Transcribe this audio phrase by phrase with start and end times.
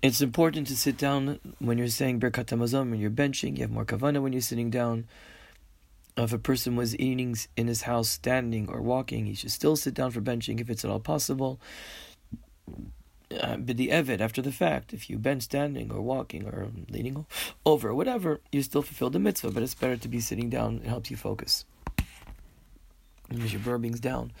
[0.00, 3.56] It's important to sit down when you're saying Birkat Hamazon, when you're benching.
[3.56, 5.08] You have more kavana when you're sitting down.
[6.16, 9.94] If a person was eating in his house standing or walking, he should still sit
[9.94, 11.58] down for benching if it's at all possible.
[13.30, 17.26] Uh, the evid after the fact, if you bench standing or walking or leaning
[17.66, 20.76] over whatever, you still fulfill the mitzvah, but it's better to be sitting down.
[20.84, 21.64] It helps you focus.
[23.28, 24.32] Because your burping's down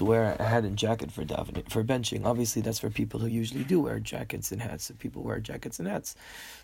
[0.00, 2.24] to wear a hat and jacket for davening, for benching.
[2.24, 4.88] Obviously, that's for people who usually do wear jackets and hats.
[4.88, 6.16] If people wear jackets and hats,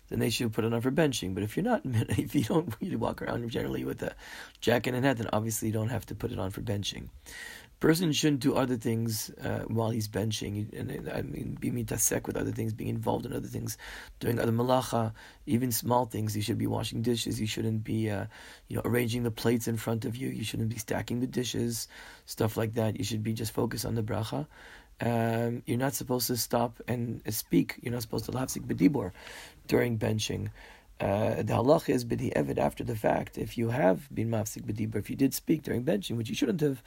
[0.09, 1.35] then they should put it on for benching.
[1.35, 4.15] But if you're not, if you don't you walk around generally with a
[4.59, 7.09] jacket and hat, then obviously you don't have to put it on for benching
[7.79, 12.35] person shouldn't do other things uh, while he's benching, and I mean, be mitasek with
[12.35, 13.77] other things, being involved in other things,
[14.19, 15.13] doing other malacha,
[15.45, 16.35] even small things.
[16.35, 17.39] You should be washing dishes.
[17.39, 18.25] You shouldn't be, uh,
[18.67, 20.29] you know, arranging the plates in front of you.
[20.29, 21.87] You shouldn't be stacking the dishes,
[22.25, 22.97] stuff like that.
[22.97, 24.47] You should be just focused on the bracha.
[24.99, 27.75] Um, you're not supposed to stop and speak.
[27.81, 29.11] You're not supposed to lafzik bedibor
[29.67, 30.49] during benching.
[30.99, 33.37] Uh, the halach is b'di after the fact.
[33.37, 36.61] If you have been mafsik b'dibur, if you did speak during benching, which you shouldn't
[36.61, 36.81] have,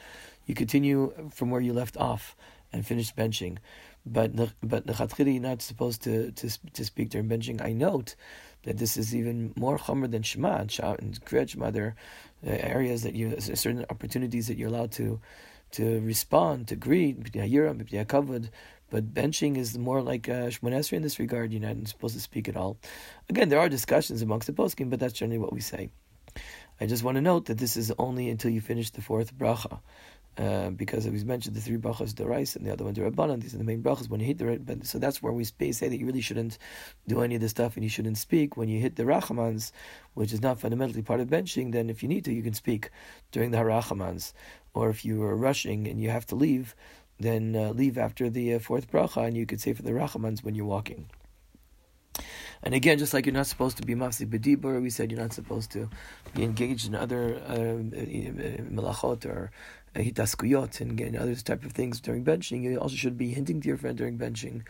[0.47, 2.35] you continue from where you left off
[2.73, 3.59] and finish benching.
[4.05, 7.65] But but nechatchili, you're not supposed to, to to speak during benching.
[7.65, 8.17] I note
[8.65, 11.71] that this is even more chomer than shema and kriyat shema.
[11.71, 11.95] There
[12.45, 15.21] are areas that you certain opportunities that you're allowed to
[15.73, 18.49] to respond, to greet, kavod,
[18.91, 21.53] but benching is more like uh, Shmoneh Esrei in this regard.
[21.53, 22.77] You're not supposed to speak at all.
[23.29, 25.91] Again, there are discussions amongst the poskim, but that's generally what we say.
[26.81, 29.81] I just want to note that this is only until you finish the fourth bracha.
[30.39, 33.43] Uh, because was mentioned the three brachas rice and the other one rabbanan.
[33.43, 34.09] These are the main brachas.
[34.09, 36.57] When you hit the right, so that's where we say that you really shouldn't
[37.07, 39.73] do any of this stuff and you shouldn't speak when you hit the rachamans,
[40.15, 41.73] which is not fundamentally part of benching.
[41.73, 42.91] Then, if you need to, you can speak
[43.33, 44.33] during the harachamans,
[44.73, 46.75] or if you are rushing and you have to leave,
[47.21, 50.43] then uh, leave after the uh, fourth bracha, and you could say for the rachamans
[50.43, 51.09] when you're walking.
[52.63, 55.33] And again, just like you're not supposed to be mafsik bedibur, we said you're not
[55.33, 55.89] supposed to
[56.35, 59.51] be engaged in other uh, uh melachot or
[59.97, 62.63] uh, hitaskuyot and other type of things during benching.
[62.63, 64.63] You also should be hinting to your friend during benching.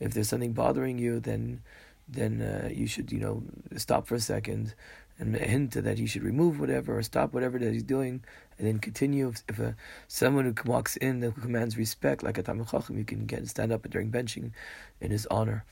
[0.00, 1.62] If there's something bothering you, then
[2.08, 3.42] then uh, you should you know
[3.76, 4.74] stop for a second
[5.20, 8.24] and hint that he should remove whatever or stop whatever that he's doing,
[8.58, 9.28] and then continue.
[9.28, 9.76] If, if a,
[10.08, 13.70] someone who walks in that commands respect, like a Talmid Chacham, you can get stand
[13.70, 14.52] up during benching
[15.00, 15.64] in his honor.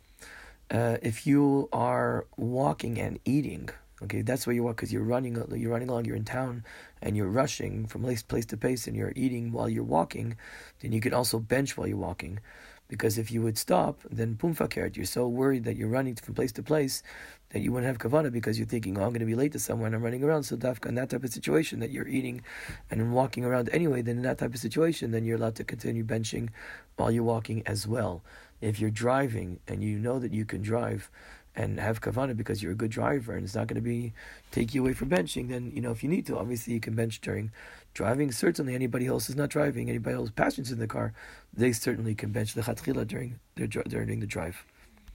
[0.71, 3.71] Uh, if you are walking and eating,
[4.03, 5.35] okay, that's where you walk because you're running.
[5.57, 6.05] You're running along.
[6.05, 6.63] You're in town
[7.01, 10.37] and you're rushing from place place to place, and you're eating while you're walking.
[10.81, 12.41] Then you can also bench while you're walking.
[12.89, 16.53] Because if you would stop, then pumfakert, you're so worried that you're running from place
[16.53, 17.03] to place
[17.51, 19.73] that you wouldn't have kavana because you're thinking, oh, I'm going to be late to
[19.73, 20.45] and I'm running around.
[20.45, 22.43] So dafka in that type of situation that you're eating
[22.91, 26.05] and walking around anyway, then in that type of situation, then you're allowed to continue
[26.05, 26.51] benching
[26.97, 28.23] while you're walking as well.
[28.61, 31.11] If you're driving and you know that you can drive
[31.59, 34.13] and have kavana because you're a good driver and it's not going to be
[34.53, 36.95] take you away from benching, then you know if you need to, obviously you can
[36.95, 37.51] bench during
[37.95, 38.31] driving.
[38.31, 41.13] Certainly, anybody else is not driving, anybody else passengers in the car,
[41.53, 44.65] they certainly can bench the chatchila during their during the drive.